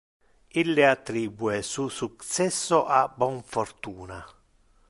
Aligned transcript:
Ille 0.61 0.83
attribue 0.87 1.61
su 1.73 1.87
successo 2.01 2.81
a 2.87 3.07
bon 3.19 3.41
fortuna. 3.53 4.23